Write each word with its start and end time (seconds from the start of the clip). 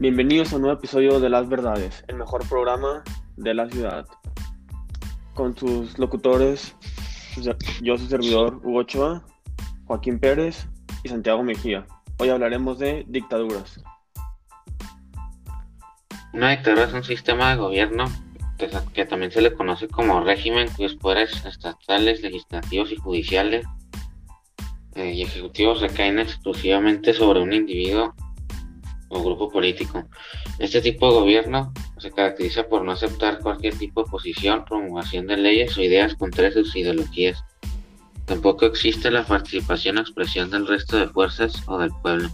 Bienvenidos 0.00 0.52
a 0.52 0.56
un 0.56 0.62
nuevo 0.62 0.78
episodio 0.78 1.18
de 1.18 1.28
Las 1.28 1.48
Verdades, 1.48 2.04
el 2.06 2.14
mejor 2.14 2.48
programa 2.48 3.02
de 3.36 3.52
la 3.52 3.68
ciudad. 3.68 4.06
Con 5.34 5.58
sus 5.58 5.98
locutores, 5.98 6.76
yo 7.82 7.98
su 7.98 8.06
servidor 8.06 8.60
Hugo 8.62 8.78
Ochoa, 8.78 9.24
Joaquín 9.86 10.20
Pérez 10.20 10.68
y 11.02 11.08
Santiago 11.08 11.42
Mejía. 11.42 11.84
Hoy 12.18 12.28
hablaremos 12.28 12.78
de 12.78 13.06
dictaduras. 13.08 13.82
Una 16.32 16.50
dictadura 16.50 16.84
es 16.84 16.92
un 16.92 17.02
sistema 17.02 17.50
de 17.50 17.56
gobierno 17.56 18.04
que 18.94 19.04
también 19.04 19.32
se 19.32 19.40
le 19.40 19.52
conoce 19.52 19.88
como 19.88 20.20
régimen 20.20 20.68
cuyos 20.76 20.94
poderes 20.94 21.44
estatales, 21.44 22.22
legislativos 22.22 22.92
y 22.92 22.96
judiciales 22.96 23.66
eh, 24.94 25.10
y 25.10 25.22
ejecutivos 25.22 25.80
recaen 25.80 26.20
exclusivamente 26.20 27.12
sobre 27.12 27.40
un 27.40 27.52
individuo 27.52 28.14
o 29.08 29.22
grupo 29.22 29.50
político. 29.50 30.04
Este 30.58 30.80
tipo 30.80 31.08
de 31.08 31.20
gobierno 31.20 31.72
se 31.98 32.10
caracteriza 32.10 32.68
por 32.68 32.84
no 32.84 32.92
aceptar 32.92 33.40
cualquier 33.40 33.76
tipo 33.76 34.04
de 34.04 34.10
posición, 34.10 34.64
promulgación 34.64 35.26
de 35.26 35.36
leyes 35.36 35.76
o 35.76 35.82
ideas 35.82 36.14
contra 36.14 36.50
sus 36.50 36.74
ideologías. 36.76 37.42
Tampoco 38.26 38.66
existe 38.66 39.10
la 39.10 39.24
participación 39.24 39.98
o 39.98 40.00
expresión 40.02 40.50
del 40.50 40.66
resto 40.66 40.98
de 40.98 41.08
fuerzas 41.08 41.62
o 41.66 41.78
del 41.78 41.90
pueblo. 42.02 42.28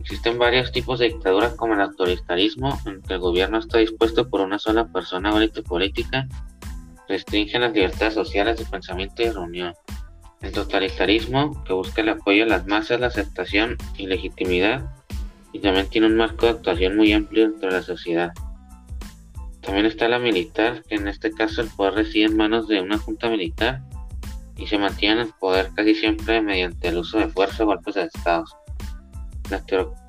Existen 0.00 0.38
varios 0.38 0.72
tipos 0.72 1.00
de 1.00 1.08
dictaduras 1.08 1.54
como 1.54 1.74
el 1.74 1.80
autoritarismo, 1.80 2.78
en 2.86 3.02
que 3.02 3.14
el 3.14 3.20
gobierno 3.20 3.58
está 3.58 3.78
dispuesto 3.78 4.30
por 4.30 4.40
una 4.40 4.58
sola 4.58 4.90
persona 4.90 5.34
o 5.34 5.62
política, 5.64 6.26
restringe 7.08 7.58
las 7.58 7.72
libertades 7.72 8.14
sociales 8.14 8.58
de 8.58 8.64
pensamiento 8.64 9.22
y 9.22 9.30
reunión. 9.30 9.74
El 10.40 10.52
totalitarismo, 10.52 11.64
que 11.64 11.72
busca 11.72 12.00
el 12.00 12.10
apoyo 12.10 12.44
de 12.44 12.50
las 12.50 12.66
masas, 12.66 13.00
la 13.00 13.08
aceptación 13.08 13.76
y 13.96 14.06
legitimidad 14.06 14.97
y 15.52 15.60
también 15.60 15.88
tiene 15.88 16.06
un 16.06 16.16
marco 16.16 16.46
de 16.46 16.52
actuación 16.52 16.96
muy 16.96 17.12
amplio 17.12 17.48
dentro 17.48 17.68
de 17.68 17.76
la 17.76 17.82
sociedad. 17.82 18.32
También 19.60 19.86
está 19.86 20.08
la 20.08 20.18
militar, 20.18 20.82
que 20.88 20.94
en 20.94 21.08
este 21.08 21.30
caso 21.30 21.60
el 21.60 21.68
poder 21.68 21.94
reside 21.94 22.26
en 22.26 22.36
manos 22.36 22.68
de 22.68 22.80
una 22.80 22.98
junta 22.98 23.28
militar 23.28 23.82
y 24.56 24.66
se 24.66 24.78
mantiene 24.78 25.20
en 25.20 25.26
el 25.28 25.32
poder 25.38 25.70
casi 25.74 25.94
siempre 25.94 26.40
mediante 26.42 26.88
el 26.88 26.98
uso 26.98 27.18
de 27.18 27.28
fuerza 27.28 27.64
o 27.64 27.66
golpes 27.66 27.94
de 27.94 28.04
estados. 28.04 28.56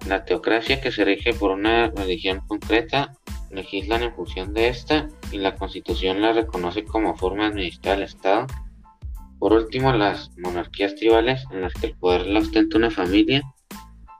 La, 0.08 0.26
teocracia, 0.26 0.82
que 0.82 0.92
se 0.92 1.06
rige 1.06 1.34
por 1.34 1.52
una 1.52 1.90
religión 1.92 2.42
concreta, 2.48 3.14
legislan 3.52 4.04
en 4.04 4.14
función 4.14 4.54
de 4.54 4.68
esta 4.68 5.08
y 5.32 5.38
la 5.38 5.56
constitución 5.56 6.22
la 6.22 6.34
reconoce 6.34 6.84
como 6.84 7.16
forma 7.16 7.44
de 7.44 7.50
administrar 7.50 7.98
el 7.98 8.04
Estado. 8.04 8.48
Por 9.40 9.54
último, 9.54 9.94
las 9.94 10.32
monarquías 10.38 10.96
tribales, 10.96 11.46
en 11.52 11.62
las 11.62 11.74
que 11.74 11.88
el 11.88 11.96
poder 11.96 12.28
lo 12.28 12.40
ostenta 12.40 12.78
una 12.78 12.92
familia 12.92 13.44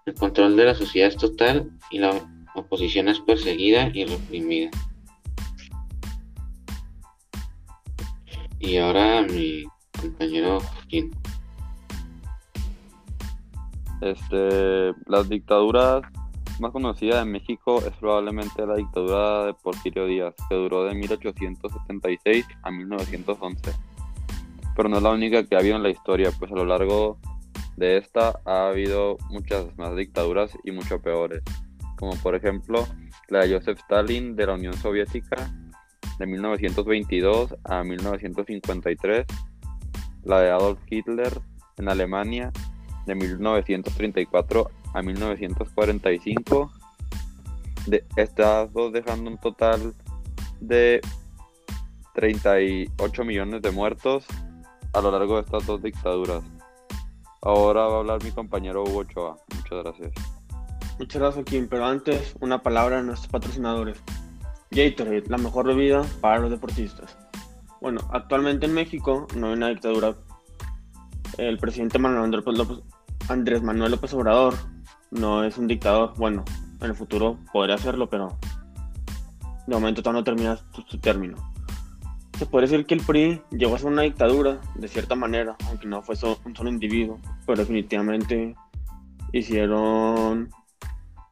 el 0.10 0.16
control 0.16 0.56
de 0.56 0.66
la 0.66 0.74
sociedad 0.74 1.10
es 1.10 1.18
total 1.18 1.70
y 1.92 2.00
la 2.00 2.12
oposición 2.56 3.08
es 3.10 3.20
perseguida 3.20 3.92
y 3.94 4.06
reprimida. 4.06 4.72
Y 8.60 8.78
ahora 8.78 9.22
mi 9.22 9.64
compañero 10.02 10.60
Joaquín. 10.60 11.12
Este, 14.02 14.94
las 15.06 15.30
dictaduras 15.30 16.02
más 16.60 16.72
conocida 16.72 17.22
en 17.22 17.32
México 17.32 17.80
es 17.86 17.94
probablemente 18.00 18.66
la 18.66 18.76
dictadura 18.76 19.46
de 19.46 19.54
Porfirio 19.54 20.08
Díaz, 20.08 20.34
que 20.50 20.56
duró 20.56 20.86
de 20.86 20.96
1876 20.96 22.46
a 22.64 22.72
1911. 22.72 23.74
Pero 24.76 24.90
no 24.90 24.98
es 24.98 25.04
la 25.04 25.12
única 25.12 25.46
que 25.46 25.56
ha 25.56 25.60
habido 25.60 25.76
en 25.76 25.84
la 25.84 25.90
historia, 25.90 26.32
pues 26.38 26.52
a 26.52 26.56
lo 26.56 26.66
largo 26.66 27.18
de 27.78 27.98
esta 27.98 28.40
ha 28.46 28.70
habido 28.70 29.18
muchas 29.30 29.78
más 29.78 29.96
dictaduras 29.96 30.52
y 30.64 30.72
mucho 30.72 31.02
peores, 31.02 31.42
como 31.98 32.14
por 32.18 32.36
ejemplo 32.36 32.88
la 33.30 33.46
de 33.46 33.56
Joseph 33.56 33.80
Stalin 33.80 34.36
de 34.36 34.48
la 34.48 34.54
Unión 34.54 34.74
Soviética 34.74 35.52
de 36.20 36.26
1922 36.26 37.56
a 37.64 37.84
1953, 37.84 39.26
la 40.24 40.42
de 40.42 40.52
Adolf 40.52 40.80
Hitler 40.90 41.42
en 41.78 41.90
Alemania 41.90 42.52
de 43.06 43.16
1934 43.16 44.70
a 44.94 45.02
1945, 45.02 46.72
de, 47.88 48.04
estas 48.18 48.72
dos 48.74 48.92
dejando 48.92 49.32
un 49.32 49.38
total 49.38 49.94
de 50.60 51.02
38 52.14 53.24
millones 53.24 53.62
de 53.62 53.72
muertos 53.72 54.26
a 54.94 55.02
lo 55.02 55.12
largo 55.12 55.36
de 55.36 55.42
estas 55.42 55.66
dos 55.66 55.82
dictaduras. 55.82 56.44
Ahora 57.42 57.86
va 57.86 57.96
a 57.96 58.00
hablar 58.00 58.24
mi 58.24 58.32
compañero 58.32 58.84
Hugo 58.84 59.00
Ochoa. 59.00 59.38
Muchas 59.56 59.84
gracias. 59.84 60.12
Muchas 61.00 61.22
gracias, 61.22 61.46
Kim. 61.46 61.68
Pero 61.70 61.86
antes, 61.86 62.36
una 62.42 62.62
palabra 62.62 63.00
a 63.00 63.02
nuestros 63.02 63.32
patrocinadores. 63.32 64.02
Gatorade, 64.72 65.24
la 65.28 65.38
mejor 65.38 65.68
bebida 65.68 66.06
para 66.22 66.40
los 66.40 66.52
deportistas. 66.52 67.18
Bueno, 67.82 68.02
actualmente 68.12 68.66
en 68.66 68.74
México 68.74 69.26
no 69.36 69.48
hay 69.48 69.54
una 69.54 69.70
dictadura. 69.70 70.16
El 71.38 71.58
presidente 71.58 71.98
Manuel 71.98 72.44
Andrés, 73.30 73.62
Manuel 73.64 73.92
López 73.92 74.14
Obrador 74.14 74.56
no 75.12 75.44
es 75.44 75.58
un 75.58 75.68
dictador. 75.68 76.14
Bueno, 76.18 76.44
en 76.82 76.88
el 76.88 76.96
futuro 76.96 77.38
podría 77.54 77.76
hacerlo, 77.76 78.10
pero 78.10 78.38
de 79.66 79.76
momento 79.76 80.04
todavía 80.04 80.20
no 80.20 80.24
termina 80.26 80.60
su 80.88 81.00
término. 81.00 81.38
Se 82.40 82.46
puede 82.46 82.68
decir 82.68 82.86
que 82.86 82.94
el 82.94 83.02
PRI 83.02 83.42
llegó 83.52 83.76
a 83.76 83.80
ser 83.80 83.90
una 83.90 84.04
dictadura, 84.04 84.62
de 84.76 84.88
cierta 84.88 85.14
manera, 85.14 85.58
aunque 85.68 85.88
no 85.88 86.02
fue 86.02 86.16
un 86.46 86.56
solo 86.56 86.70
individuo, 86.70 87.20
pero 87.46 87.60
definitivamente 87.60 88.56
hicieron 89.34 90.50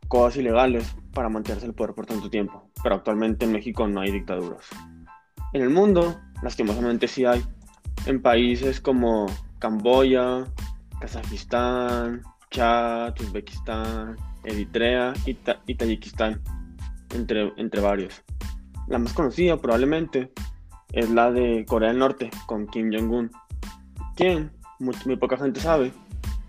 cosas 0.09 0.35
ilegales 0.35 0.97
para 1.13 1.29
mantenerse 1.29 1.65
el 1.65 1.73
poder 1.73 1.95
por 1.95 2.05
tanto 2.05 2.29
tiempo. 2.29 2.69
Pero 2.83 2.95
actualmente 2.95 3.45
en 3.45 3.53
México 3.53 3.87
no 3.87 4.01
hay 4.01 4.11
dictaduras. 4.11 4.65
En 5.53 5.61
el 5.61 5.69
mundo, 5.69 6.19
lastimosamente 6.43 7.07
sí 7.07 7.23
hay. 7.23 7.41
En 8.05 8.21
países 8.21 8.81
como 8.81 9.27
Camboya, 9.59 10.43
Kazajistán, 10.99 12.21
Chad, 12.51 13.13
Uzbekistán, 13.21 14.17
Eritrea 14.43 15.13
y, 15.25 15.37
y 15.67 15.75
Tayikistán, 15.75 16.41
entre, 17.15 17.53
entre 17.55 17.79
varios. 17.79 18.21
La 18.89 18.99
más 18.99 19.13
conocida 19.13 19.55
probablemente 19.55 20.33
es 20.91 21.09
la 21.09 21.31
de 21.31 21.65
Corea 21.67 21.89
del 21.89 21.99
Norte 21.99 22.29
con 22.45 22.67
Kim 22.67 22.91
Jong-un, 22.91 23.31
quien, 24.15 24.51
muy, 24.79 25.15
poca 25.17 25.37
gente 25.37 25.59
sabe, 25.59 25.91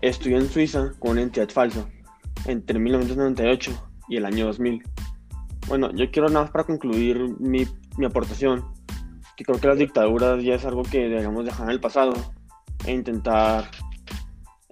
estudió 0.01 0.37
en 0.37 0.49
Suiza 0.49 0.93
con 0.99 1.11
una 1.11 1.21
entidad 1.21 1.49
falsa 1.49 1.87
entre 2.45 2.79
1998 2.79 3.71
y 4.07 4.17
el 4.17 4.25
año 4.25 4.45
2000. 4.47 4.83
Bueno, 5.67 5.91
yo 5.93 6.09
quiero 6.09 6.29
nada 6.29 6.41
más 6.41 6.51
para 6.51 6.63
concluir 6.63 7.35
mi, 7.39 7.67
mi 7.97 8.05
aportación, 8.05 8.65
que 9.35 9.43
creo 9.43 9.59
que 9.59 9.67
las 9.67 9.77
dictaduras 9.77 10.43
ya 10.43 10.55
es 10.55 10.65
algo 10.65 10.83
que 10.83 11.09
debemos 11.09 11.45
dejar 11.45 11.67
en 11.67 11.71
el 11.71 11.79
pasado 11.79 12.13
e 12.85 12.93
intentar 12.93 13.69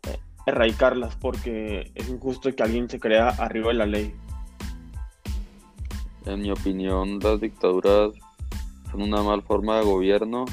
eh, 0.08 0.18
erradicarlas 0.46 1.16
porque 1.18 1.92
es 1.94 2.10
injusto 2.10 2.54
que 2.56 2.64
alguien 2.64 2.90
se 2.90 3.00
crea 3.00 3.30
arriba 3.30 3.68
de 3.68 3.74
la 3.76 3.86
ley. 3.86 4.16
En 6.26 6.42
mi 6.42 6.52
opinión, 6.52 7.20
las 7.20 7.40
dictaduras 7.40 8.12
son 8.92 9.02
una 9.02 9.22
mal 9.22 9.42
forma 9.44 9.78
de 9.78 9.86
gobierno 9.86 10.46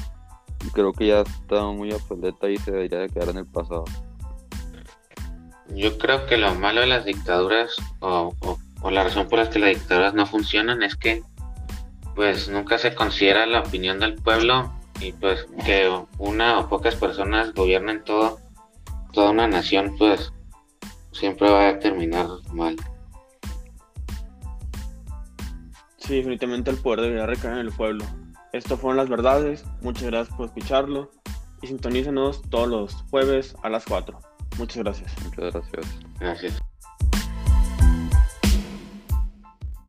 y 0.65 0.69
creo 0.69 0.93
que 0.93 1.07
ya 1.07 1.21
está 1.21 1.65
muy 1.65 1.91
obsoleta 1.91 2.49
y 2.49 2.57
se 2.57 2.71
debería 2.71 2.99
de 2.99 3.09
quedar 3.09 3.29
en 3.29 3.37
el 3.37 3.45
pasado. 3.45 3.85
Yo 5.73 5.97
creo 5.97 6.25
que 6.25 6.37
lo 6.37 6.53
malo 6.55 6.81
de 6.81 6.87
las 6.87 7.05
dictaduras 7.05 7.75
o, 7.99 8.33
la 8.89 9.03
razón 9.03 9.27
por 9.27 9.39
la 9.39 9.49
que 9.49 9.59
las 9.59 9.69
dictaduras 9.71 10.13
no 10.13 10.25
funcionan 10.25 10.83
es 10.83 10.95
que 10.95 11.23
pues 12.13 12.47
nunca 12.47 12.77
se 12.77 12.95
considera 12.95 13.45
la 13.45 13.61
opinión 13.61 13.99
del 13.99 14.15
pueblo 14.15 14.71
y 15.01 15.11
pues 15.11 15.47
que 15.65 15.91
una 16.17 16.59
o 16.59 16.69
pocas 16.69 16.95
personas 16.95 17.53
gobiernen 17.53 18.03
todo 18.03 18.39
toda 19.11 19.31
una 19.31 19.47
nación 19.47 19.95
pues 19.97 20.31
siempre 21.11 21.49
va 21.49 21.69
a 21.69 21.79
terminar 21.79 22.27
mal. 22.53 22.75
Sí, 25.97 26.17
definitivamente 26.17 26.69
el 26.69 26.77
poder 26.77 27.01
debería 27.01 27.25
recaer 27.25 27.53
en 27.53 27.59
el 27.61 27.71
pueblo. 27.71 28.05
Esto 28.55 28.77
fueron 28.77 28.95
las 28.95 29.09
verdades. 29.09 29.65
Muchas 29.81 30.03
gracias 30.03 30.37
por 30.37 30.45
escucharlo. 30.45 31.11
Y 31.61 31.67
sintonícenos 31.67 32.41
todos 32.49 32.69
los 32.69 32.93
jueves 33.11 33.53
a 33.63 33.69
las 33.69 33.83
4. 33.83 34.17
Muchas 34.57 34.77
gracias. 34.77 35.13
Muchas 35.25 35.53
gracias. 35.53 35.99
Gracias. 36.19 36.61